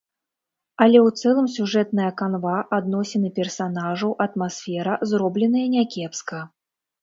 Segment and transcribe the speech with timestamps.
[0.83, 6.43] Але ў цэлым сюжэтная канва, адносіны персанажаў, атмасфера зробленыя някепска.